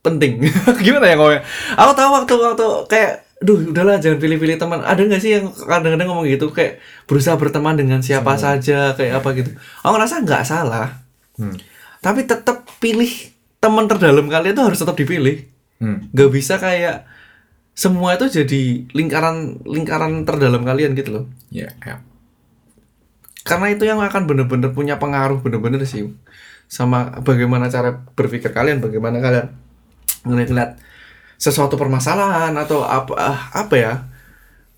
[0.00, 0.44] penting.
[0.84, 1.42] Gimana ya ngomongnya?
[1.76, 4.84] Aku tahu waktu waktu kayak Duh, udahlah jangan pilih-pilih teman.
[4.84, 6.76] Ada nggak sih yang kadang-kadang ngomong gitu kayak
[7.08, 9.56] berusaha berteman dengan siapa saja kayak apa gitu.
[9.80, 11.00] Aku ngerasa nggak salah.
[11.40, 11.56] Hmm.
[12.04, 13.08] Tapi tetap pilih
[13.56, 15.44] teman terdalam kalian itu harus tetap dipilih
[15.80, 16.12] Hmm.
[16.12, 17.08] nggak bisa kayak
[17.72, 22.04] semua itu jadi lingkaran lingkaran terdalam kalian gitu loh Ya, ya.
[23.48, 26.12] karena itu yang akan bener-bener punya pengaruh bener-bener sih
[26.68, 29.56] sama bagaimana cara berpikir kalian bagaimana kalian
[30.24, 30.76] ngeliat
[31.40, 33.92] sesuatu permasalahan atau apa ah, apa ya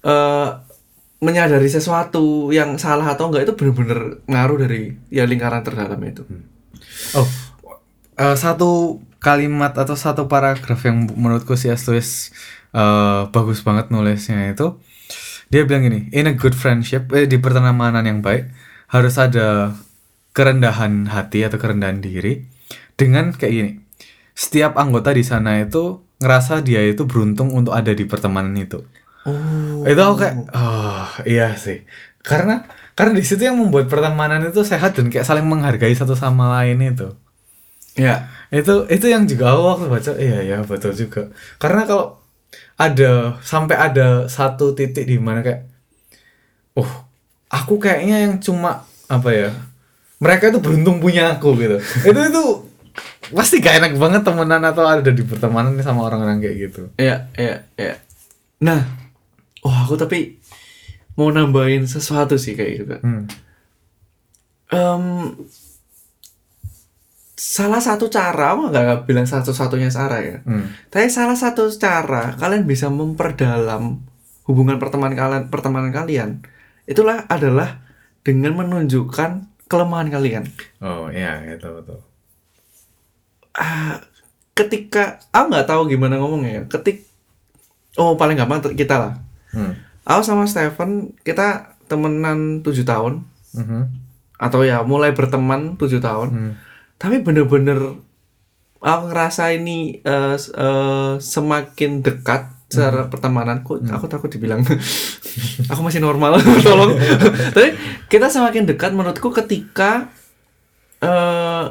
[0.03, 0.49] eh
[1.23, 6.27] menyadari sesuatu yang salah atau enggak itu bener-bener ngaruh dari ya lingkaran terdalam itu
[7.15, 7.27] Oh,
[8.19, 11.87] eh, satu kalimat atau satu paragraf yang menurutku C.S.
[11.89, 12.11] Lewis
[12.75, 14.79] eh, bagus banget nulisnya itu
[15.53, 18.49] dia bilang gini, in a good friendship eh, di pertemanan yang baik
[18.89, 19.77] harus ada
[20.33, 22.49] kerendahan hati atau kerendahan diri
[22.97, 23.73] dengan kayak gini.
[24.33, 28.81] Setiap anggota di sana itu ngerasa dia itu beruntung untuk ada di pertemanan itu.
[29.27, 31.83] oh Itu aku kayak, oh iya sih.
[32.23, 32.65] Karena
[32.95, 36.79] karena di situ yang membuat pertemanan itu sehat dan kayak saling menghargai satu sama lain
[36.81, 37.09] itu.
[37.99, 41.29] ya Itu itu yang juga aku waktu baca, iya ya betul juga.
[41.59, 42.23] Karena kalau
[42.79, 45.67] ada sampai ada satu titik di mana kayak,
[46.79, 46.91] oh
[47.49, 49.51] aku kayaknya yang cuma apa ya,
[50.21, 51.77] mereka itu beruntung punya aku gitu.
[52.07, 52.45] itu itu
[53.31, 56.83] pasti gak enak banget temenan atau ada di pertemanan sama orang-orang kayak gitu.
[56.99, 57.95] Iya, iya, iya.
[58.59, 58.83] Nah,
[59.63, 60.43] oh aku tapi
[61.15, 62.95] mau nambahin sesuatu sih kayak gitu.
[62.99, 63.25] Hmm.
[64.73, 65.05] Em,
[67.39, 70.37] salah satu cara, aku nggak bilang satu-satunya cara ya.
[70.43, 70.73] Hmm.
[70.91, 74.03] Tapi salah satu cara kalian bisa memperdalam
[74.49, 76.43] hubungan pertemanan kalian, pertemanan kalian,
[76.89, 77.85] itulah adalah
[78.27, 80.45] dengan menunjukkan kelemahan kalian.
[80.83, 82.12] Oh iya itu betul.
[83.55, 84.01] Ah,
[84.53, 86.63] ketika aku nggak tahu gimana ngomongnya ya.
[86.67, 87.05] Ketik
[87.95, 89.13] oh paling gampang kita lah.
[89.51, 89.77] Hmm.
[90.03, 91.47] aku sama Stephen kita
[91.85, 93.25] temenan tujuh tahun.
[93.53, 94.01] Mhm.
[94.37, 96.29] atau ya mulai berteman tujuh tahun.
[96.29, 96.53] Hmm.
[96.97, 97.95] tapi bener-bener
[98.79, 103.61] aku ngerasa ini s- eh, semakin dekat secara pertemanan.
[103.61, 104.65] Kok aku takut dibilang?
[105.71, 106.97] Aku masih normal tolong.
[107.55, 107.69] Tapi
[108.07, 110.09] kita semakin dekat menurutku ketika
[110.99, 111.65] eh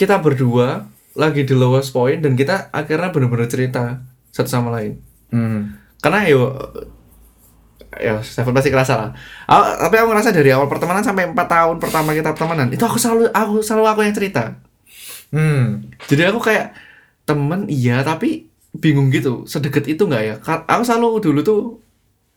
[0.00, 4.96] kita berdua lagi di lowest point dan kita akhirnya bener-bener cerita satu sama lain
[5.28, 5.76] Hmm.
[5.98, 6.56] karena yo
[7.92, 9.10] ya Stephen pasti kerasa lah
[9.44, 12.96] Aku- tapi aku ngerasa dari awal pertemanan sampai empat tahun pertama kita pertemanan itu aku
[12.96, 14.44] selalu aku selalu aku yang cerita
[15.30, 15.86] Hmm.
[16.04, 16.74] jadi aku kayak
[17.24, 21.60] temen iya tapi bingung gitu sedekat itu nggak ya aku selalu dulu tuh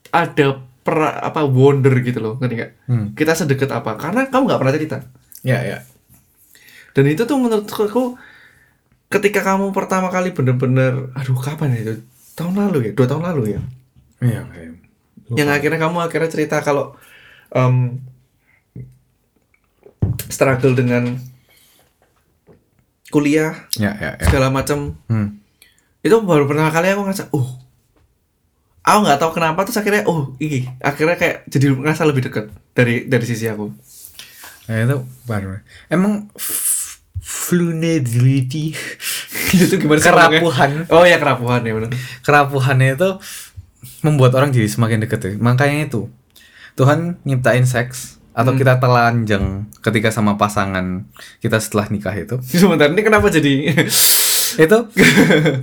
[0.09, 3.05] ada per apa wonder gitu loh ngerti nggak Hmm.
[3.13, 4.97] kita sedekat apa karena kamu nggak pernah cerita
[5.41, 5.77] Ya, ya.
[6.93, 8.15] Dan itu tuh menurutku
[9.09, 11.93] ketika kamu pertama kali bener-bener aduh kapan ya itu
[12.33, 13.61] tahun lalu ya dua tahun lalu ya
[14.23, 14.71] Iya, kayak.
[15.35, 16.95] yang akhirnya kamu akhirnya cerita kalau
[17.51, 17.99] em,
[20.27, 21.19] struggle dengan
[23.09, 24.25] kuliah Ya, ya, ya.
[24.25, 25.37] segala macam Hmm.
[26.01, 27.49] itu baru pertama kali aku ngerasa uh
[28.81, 33.05] aku nggak tahu kenapa terus akhirnya oh ini akhirnya kayak jadi ngerasa lebih dekat dari
[33.05, 33.71] dari sisi aku
[34.63, 34.95] Ya, itu
[35.27, 35.59] baru.
[35.91, 36.31] Emang
[37.33, 38.77] vulnerability
[39.63, 40.85] itu gimana kerapuhan.
[40.93, 41.91] Oh ya kerapuhan ya benar
[42.21, 43.09] kerapuhannya itu
[44.05, 45.31] membuat orang jadi semakin dekat ya.
[45.41, 46.11] Makanya itu
[46.77, 51.05] Tuhan nyiptain seks atau kita telanjang ketika sama pasangan
[51.41, 52.37] kita setelah nikah itu.
[52.61, 53.73] sebentar ini kenapa jadi?
[54.57, 54.89] Itu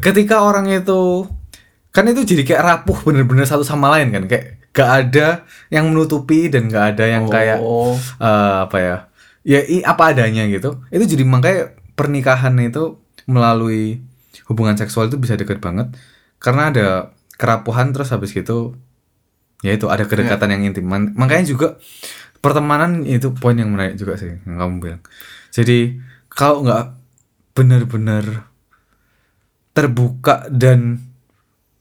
[0.03, 1.27] ketika orang itu
[1.91, 4.25] kan itu jadi kayak rapuh bener-bener satu sama lain kan.
[4.27, 5.29] Kayak gak ada
[5.67, 7.99] yang menutupi dan gak ada yang kayak oh.
[8.23, 8.97] eh, apa ya
[9.47, 10.81] ya i, apa adanya gitu.
[10.93, 14.01] Itu jadi makanya pernikahan itu melalui
[14.49, 15.93] hubungan seksual itu bisa dekat banget.
[16.41, 16.89] Karena ada
[17.37, 18.77] kerapuhan terus habis gitu
[19.61, 20.89] ya itu ada kedekatan yang intim.
[20.89, 21.77] Man- makanya juga
[22.41, 25.03] pertemanan itu poin yang menarik juga sih yang kamu bilang.
[25.53, 26.01] Jadi
[26.33, 26.85] kalau nggak
[27.53, 28.49] benar-benar
[29.77, 31.10] terbuka dan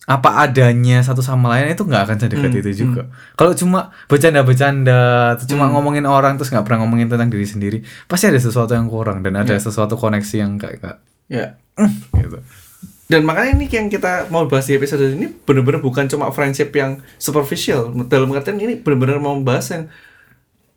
[0.10, 3.14] apa adanya satu sama lain itu nggak akan sedekat Hmm, itu juga.
[3.38, 7.78] Kalau cuma bercanda-bercanda, cuma ngomongin orang terus nggak pernah ngomongin tentang diri sendiri,
[8.10, 10.98] pasti ada sesuatu yang kurang dan ada sesuatu koneksi yang kayak kayak
[11.30, 11.48] ya.
[12.18, 12.42] Gitu.
[13.10, 17.06] dan makanya ini yang kita mau bahas di episode ini bener-bener bukan cuma friendship yang
[17.22, 17.94] superficial.
[18.10, 19.94] Dalam artian ini bener-bener mau bahas yang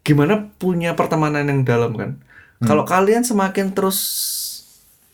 [0.05, 2.21] gimana punya pertemanan yang dalam kan?
[2.63, 3.99] Kalau kalian semakin terus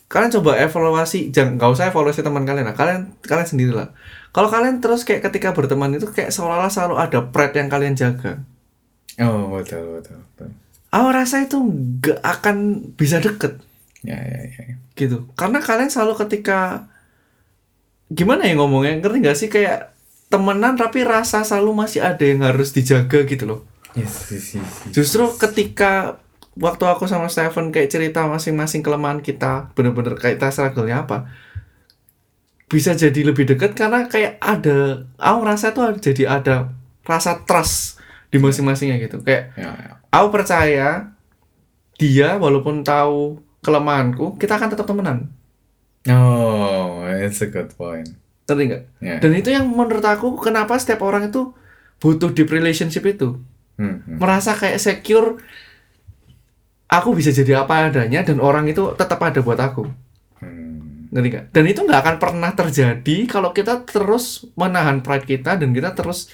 [0.08, 3.88] kalian coba evaluasi jangan nggak usah evaluasi teman kalian lah kalian kalian sendirilah
[4.32, 8.40] kalau kalian terus kayak ketika berteman itu kayak seolah-olah selalu ada pride yang kalian jaga
[9.18, 10.48] Oh betul betul betul.
[10.88, 12.56] aku rasa itu nggak akan
[12.94, 13.60] bisa deket
[14.00, 14.62] Ya ya ya.
[14.64, 14.74] ya.
[14.94, 16.86] gitu karena kalian selalu ketika
[18.08, 19.92] gimana ya ngomongnya ngerti nggak sih kayak
[20.28, 23.60] temenan tapi rasa selalu masih ada yang harus dijaga gitu loh
[23.96, 24.92] Yes, yes, yes, yes.
[24.94, 26.20] justru ketika
[26.58, 31.30] waktu aku sama Stephen kayak cerita masing-masing kelemahan kita bener-bener kayak kita struggle-nya apa
[32.66, 36.68] bisa jadi lebih dekat karena kayak ada aku rasa tuh jadi ada
[37.02, 37.96] rasa trust
[38.28, 39.92] di masing-masingnya gitu kayak Ya, ya.
[40.10, 40.88] aku percaya
[41.96, 45.32] dia walaupun tahu kelemahanku kita akan tetap temenan
[46.06, 48.08] Oh, it's a good point.
[48.44, 49.16] ngerti nggak Ya.
[49.18, 51.52] dan itu yang menurut aku kenapa setiap orang itu
[51.98, 53.36] butuh deep relationship itu
[53.76, 54.18] Hmm, hmm.
[54.18, 55.38] merasa kayak secure
[56.88, 59.85] aku bisa jadi apa adanya dan orang itu tetap ada buat aku
[60.38, 61.11] Hmm.
[61.11, 65.74] ngerti nggak dan itu nggak akan pernah terjadi kalau kita terus menahan pride kita dan
[65.74, 66.31] kita terus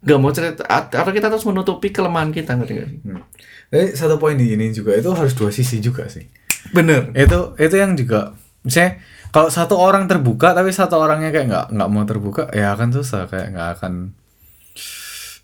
[0.00, 3.20] nggak mau cerita atau kita terus menutupi kelemahan kita ngerti nggak sih Hmm.
[3.66, 6.24] Tapi satu poin di ini juga itu harus dua sisi juga sih.
[6.70, 11.66] bener Itu itu yang juga misalnya kalau satu orang terbuka tapi satu orangnya kayak nggak
[11.76, 13.92] nggak mau terbuka ya akan susah kayak nggak akan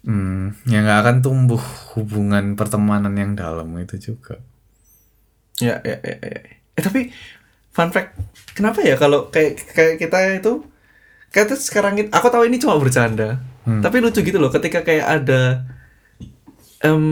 [0.03, 1.63] hmm, ya nggak akan tumbuh
[1.95, 4.39] hubungan pertemanan yang dalam itu juga.
[5.61, 6.39] ya ya ya, ya.
[6.75, 7.13] eh tapi
[7.71, 8.17] fun fact
[8.57, 10.65] kenapa ya kalau kayak kayak kita itu
[11.29, 13.79] kayak tuh sekarang ini aku tahu ini cuma bercanda Hmm.
[13.79, 15.63] tapi lucu gitu loh ketika kayak ada
[16.83, 17.05] em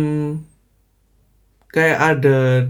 [1.70, 2.66] kayak ada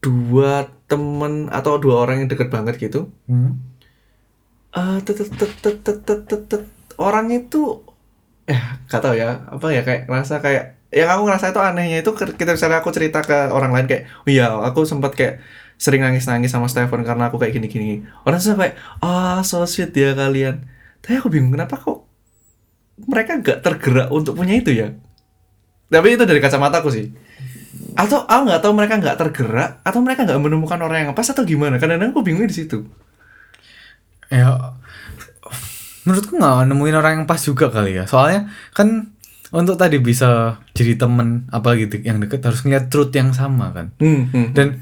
[0.00, 3.60] dua temen atau dua orang yang deket banget gitu Hmm.
[5.04, 6.64] tet- tet- tet- tet- tet- tet- tet- tet.
[6.96, 7.84] orang itu
[8.52, 12.10] eh gak tau ya apa ya kayak ngerasa kayak yang aku ngerasa itu anehnya itu
[12.14, 15.42] kita misalnya aku cerita ke orang lain kayak oh iya aku sempat kayak
[15.76, 17.92] sering nangis nangis sama Stephen karena aku kayak gini gini
[18.24, 20.64] orang kayak ah so sweet ya kalian.
[21.04, 22.02] Tapi aku bingung kenapa kok
[23.06, 24.96] mereka gak tergerak untuk punya itu ya?
[25.86, 27.14] Tapi itu dari kacamataku sih.
[27.94, 31.46] Atau aku nggak tahu mereka nggak tergerak atau mereka nggak menemukan orang yang pas atau
[31.46, 31.78] gimana.
[31.78, 32.82] Kadang-kadang aku bingungnya di situ.
[34.26, 34.65] Ya
[36.06, 38.04] menurutku nggak nemuin orang yang pas juga kali ya.
[38.06, 39.12] Soalnya kan
[39.50, 43.90] untuk tadi bisa jadi temen apalagi de- yang deket harus ngeliat truth yang sama kan.
[43.98, 44.54] Hmm, hmm.
[44.54, 44.80] dan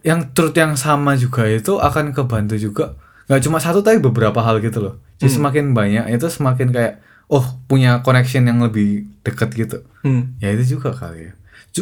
[0.00, 2.94] yang truth yang sama juga itu akan kebantu juga.
[3.26, 4.94] Nggak cuma satu tapi beberapa hal gitu loh.
[5.16, 6.94] Jadi semakin banyak itu semakin kayak
[7.28, 9.78] oh punya connection yang lebih deket gitu.
[10.00, 10.34] Hmm.
[10.38, 11.32] ya itu juga kali ya.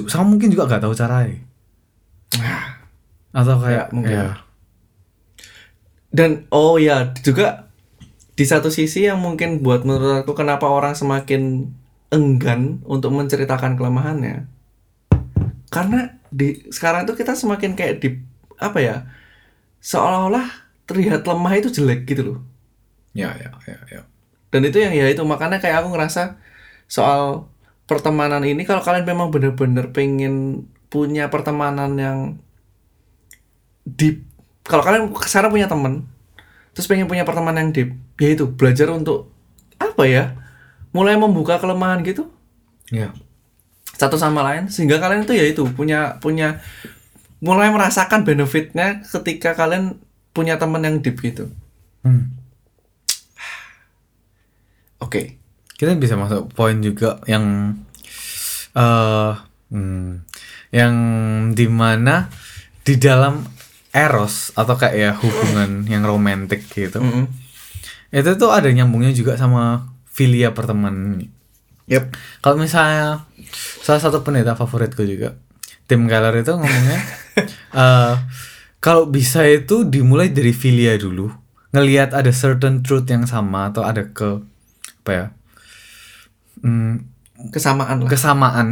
[0.06, 1.38] Sama mungkin juga nggak tahu caranya.
[3.30, 4.16] Atau kayak Ya, mungkin.
[4.16, 4.28] ya.
[6.08, 7.67] Dan oh ya juga
[8.38, 11.74] di satu sisi yang mungkin buat menurut aku kenapa orang semakin
[12.14, 14.46] enggan untuk menceritakan kelemahannya.
[15.74, 18.22] Karena di sekarang itu kita semakin kayak di
[18.62, 18.96] apa ya?
[19.82, 20.46] Seolah-olah
[20.86, 22.38] terlihat lemah itu jelek gitu loh.
[23.10, 24.00] ya ya ya ya
[24.54, 26.38] Dan itu yang ya itu makanya kayak aku ngerasa
[26.86, 27.50] soal
[27.90, 32.18] pertemanan ini kalau kalian memang bener-bener pengen punya pertemanan yang
[33.82, 34.22] deep
[34.62, 36.06] kalau kalian sekarang punya temen
[36.78, 37.90] terus pengen punya pertemanan yang deep
[38.22, 39.34] ya itu belajar untuk
[39.82, 40.38] apa ya
[40.94, 42.30] mulai membuka kelemahan gitu.
[42.94, 43.10] Ya.
[43.98, 46.62] Satu sama lain sehingga kalian itu ya itu punya punya
[47.42, 49.98] mulai merasakan benefitnya ketika kalian
[50.30, 51.50] punya teman yang deep gitu.
[52.06, 52.30] Hmm.
[55.02, 55.34] oke.
[55.74, 57.74] Kita bisa masuk poin juga yang
[58.78, 59.34] eh
[59.74, 60.22] hmm,
[60.70, 60.94] yang
[61.58, 62.30] di mana
[62.86, 63.57] di dalam
[63.92, 67.00] eros atau kayak ya hubungan yang romantis gitu.
[67.00, 67.26] Mm-mm.
[68.12, 71.28] itu tuh ada nyambungnya juga sama filia pertemanan
[71.88, 72.12] Yep.
[72.44, 73.24] kalau misalnya
[73.80, 75.40] salah satu pendeta favoritku juga
[75.88, 77.00] Tim Keller itu ngomongnya
[77.80, 78.14] eh
[78.78, 81.32] kalau bisa itu dimulai dari filia dulu
[81.72, 84.44] ngelihat ada certain truth yang sama atau ada ke
[85.04, 85.26] apa ya
[86.64, 86.94] hmm,
[87.52, 88.08] kesamaan lah.
[88.10, 88.68] kesamaan.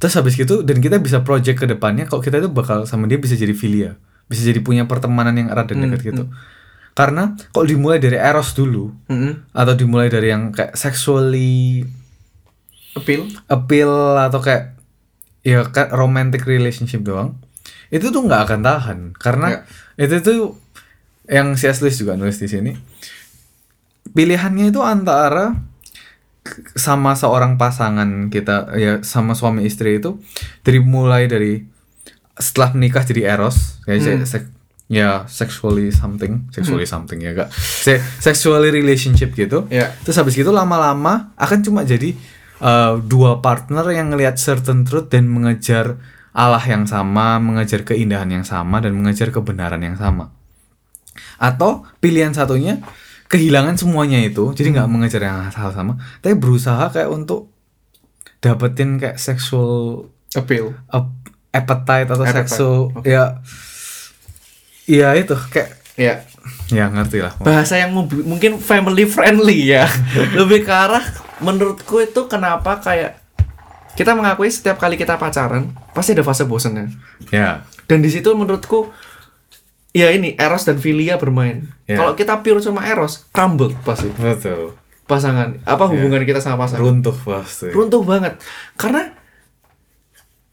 [0.00, 3.16] Terus habis gitu dan kita bisa project ke depannya kalau kita itu bakal sama dia
[3.16, 3.96] bisa jadi filia
[4.28, 6.24] bisa jadi punya pertemanan yang erat dan dekat gitu
[6.94, 9.50] karena kalau dimulai dari eros dulu Mm-mm.
[9.50, 11.82] atau dimulai dari yang kayak sexually
[12.94, 14.78] appeal appeal atau kayak
[15.42, 17.34] ya kayak romantic relationship doang
[17.90, 19.66] itu tuh nggak akan tahan karena
[19.98, 20.40] itu tuh
[21.28, 21.82] yang C.S.
[21.82, 22.72] Lewis juga nulis di sini
[24.14, 25.58] pilihannya itu antara
[26.76, 30.20] sama seorang pasangan kita ya sama suami istri itu
[30.60, 31.64] dari mulai dari
[32.34, 34.52] setelah menikah jadi eros kayak se- sek-
[34.84, 39.64] ya sexually something sexually something ya kak Se- sexually relationship gitu.
[39.68, 39.94] Ya.
[40.02, 42.12] terus habis gitu lama-lama akan cuma jadi
[42.60, 45.96] uh, dua partner yang ngelihat certain truth dan mengejar
[46.34, 50.34] Allah yang sama mengejar keindahan yang sama dan mengejar kebenaran yang sama.
[51.38, 52.82] Atau pilihan satunya
[53.30, 57.50] kehilangan semuanya itu jadi nggak mengejar yang hal sama tapi berusaha kayak untuk
[58.38, 60.76] dapetin kayak sexual appeal.
[60.92, 61.23] ap-
[61.54, 63.06] appetite atau Appetite, sexual oke.
[63.06, 63.38] ya.
[64.84, 66.14] Ya itu kayak ya
[66.68, 67.32] ya ngerti lah.
[67.40, 69.86] Bahasa yang mungkin family friendly ya.
[70.38, 71.04] Lebih ke arah
[71.40, 73.22] menurutku itu kenapa kayak
[73.94, 76.90] kita mengakui setiap kali kita pacaran pasti ada fase bosannya
[77.30, 77.62] ya.
[77.86, 78.90] Dan di situ menurutku
[79.94, 81.70] ya ini eros dan filia bermain.
[81.86, 82.00] Ya.
[82.00, 84.10] kalau kita pure cuma eros crumble pasti.
[84.18, 84.74] Betul.
[85.04, 86.80] Pasangan apa hubungan kita sama pasangan?
[86.82, 87.68] Runtuh pasti.
[87.72, 88.40] Runtuh banget.
[88.76, 89.12] Karena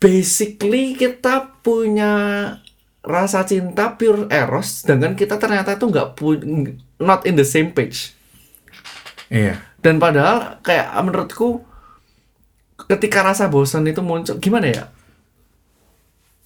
[0.02, 2.14] basically kita punya
[3.02, 6.18] rasa cinta pure eros sedangkan kita ternyata itu nggak
[6.98, 8.18] not in the same page.
[9.30, 9.62] Iya.
[9.82, 11.66] Dan padahal kayak menurutku
[12.90, 14.84] ketika rasa bosan itu muncul gimana ya?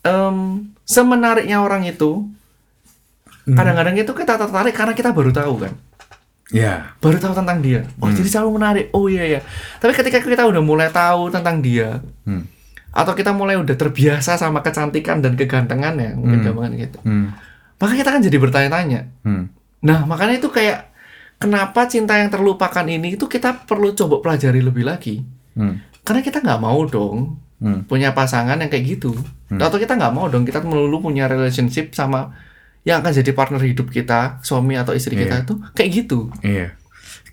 [0.06, 2.28] Em, semenariknya orang itu
[3.46, 5.74] kadang-kadang itu kita tertarik karena kita baru tahu kan?
[6.54, 7.84] Ya baru tahu tentang dia.
[8.00, 8.86] Oh jadi selalu menarik.
[8.96, 9.40] Oh iya ya
[9.84, 12.55] tapi ketika kita udah mulai tahu tentang dia hmm.
[12.96, 16.72] Atau kita mulai udah terbiasa sama kecantikan dan kegantengannya mungkin Hmm.
[16.74, 17.36] gitu Hmm.
[17.76, 19.52] maka kita kan jadi bertanya-tanya Hmm.
[19.84, 20.96] nah makanya itu kayak
[21.36, 25.84] kenapa cinta yang terlupakan ini itu kita perlu coba pelajari lebih lagi Hmm.
[26.02, 27.84] karena kita nggak mau dong Hmm.
[27.84, 29.12] punya pasangan yang kayak gitu
[29.50, 32.32] atau kita nggak mau dong kita melulu punya relationship sama
[32.82, 35.44] yang akan jadi partner hidup kita suami atau istri kita Iya.
[35.44, 36.76] itu kayak gitu Iya.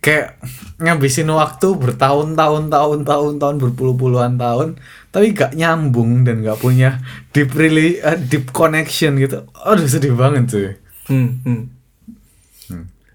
[0.03, 0.43] Kayak
[0.83, 4.83] ngabisin waktu bertahun-tahun, tahun-tahun, tahun berpuluh-puluhan tahun,
[5.15, 6.99] tapi gak nyambung dan gak punya
[7.31, 9.47] deep really eh, deep connection gitu.
[9.63, 10.71] Aduh sedih banget cuy.
[11.07, 11.63] Hmm, hmm.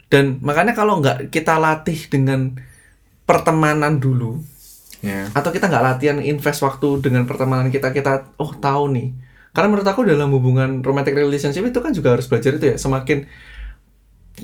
[0.07, 2.55] Dan makanya kalau nggak kita latih dengan
[3.27, 4.39] pertemanan dulu,
[4.97, 5.29] Ya.
[5.29, 9.13] atau kita nggak latihan invest waktu dengan pertemanan kita, kita oh tahu nih.
[9.53, 13.29] Karena menurut aku dalam hubungan romantic relationship itu kan juga harus belajar itu ya, semakin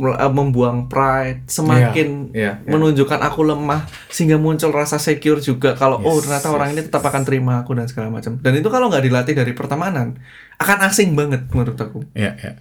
[0.01, 2.69] membuang pride, semakin Iya, iya, iya.
[2.69, 6.55] menunjukkan aku lemah sehingga muncul rasa secure juga kalau oh Yes, ternyata yes.
[6.57, 8.41] orang ini tetap akan terima aku dan segala macam.
[8.41, 10.17] Dan itu kalau nggak dilatih dari pertemanan
[10.57, 12.01] akan asing banget menurut aku.
[12.17, 12.57] Ya, ya.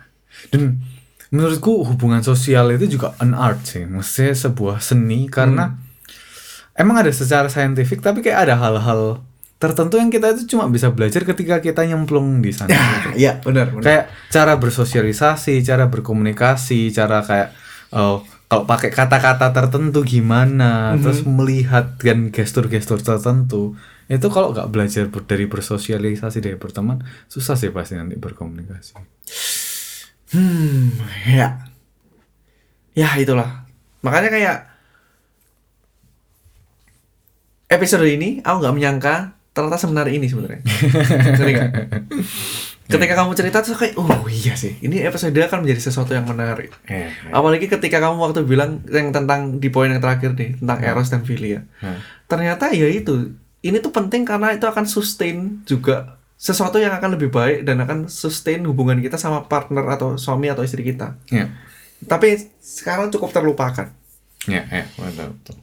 [0.53, 0.85] Dan
[1.33, 5.81] menurutku hubungan sosial itu juga an art sih maksudnya sebuah seni karena
[6.77, 9.25] emang ada secara saintifik tapi kayak ada hal-hal
[9.63, 12.75] tertentu yang kita itu cuma bisa belajar ketika kita nyemplung di sana
[13.15, 13.85] Iya, benar, benar.
[13.87, 17.55] kayak cara bersosialisasi cara berkomunikasi cara kayak
[17.95, 23.79] oh, kalau pakai kata-kata tertentu gimana terus melihat dan gestur-gestur tertentu
[24.11, 26.99] itu kalau nggak belajar ber- dari bersosialisasi dari berteman
[27.31, 28.99] susah sih pasti nanti berkomunikasi
[30.33, 30.89] Hmm,
[31.29, 31.61] ya.
[32.97, 33.69] Ya, itulah.
[34.01, 34.57] Makanya kayak
[37.69, 39.15] episode ini aku nggak menyangka
[39.53, 40.61] ternyata semenarik ini sebenarnya.
[41.37, 41.71] Nggak?
[42.93, 46.69] Ketika kamu cerita tuh kayak, oh iya sih, ini episode akan menjadi sesuatu yang menarik.
[46.85, 51.09] eh, Apalagi ketika kamu waktu bilang yang tentang di poin yang terakhir nih tentang eros
[51.09, 51.65] dan filia.
[51.81, 52.03] Nah.
[52.29, 53.33] Ternyata ya itu,
[53.65, 58.11] ini tuh penting karena itu akan sustain juga sesuatu yang akan lebih baik dan akan
[58.11, 61.17] sustain hubungan kita sama partner atau suami atau istri kita.
[61.31, 61.49] ya
[62.03, 63.89] Tapi sekarang cukup terlupakan.
[64.51, 65.57] ya ya betul, betul.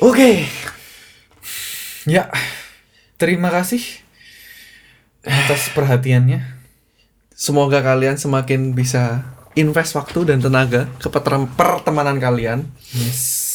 [0.00, 0.48] Oke,
[2.08, 2.30] ya
[3.20, 3.82] terima kasih
[5.22, 6.42] atas perhatiannya
[7.32, 9.22] semoga kalian semakin bisa
[9.54, 13.52] invest waktu dan tenaga ke pertemanan kalian yes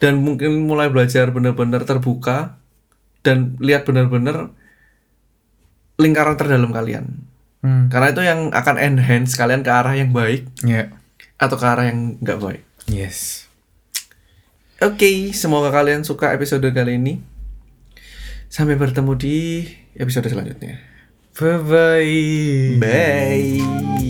[0.00, 2.56] dan mungkin mulai belajar benar-benar terbuka
[3.20, 4.48] dan lihat benar-benar
[6.00, 7.20] lingkaran terdalam kalian.
[7.60, 7.92] hmm.
[7.92, 10.88] Karena itu yang akan enhance kalian ke arah yang baik ya
[11.36, 12.64] atau ke arah yang nggak baik.
[12.88, 13.46] yes
[14.80, 17.20] Oke, semoga kalian suka episode kali ini.
[18.50, 19.62] Sampai bertemu di
[19.94, 20.82] episode selanjutnya.
[21.38, 24.09] bye bye Bye.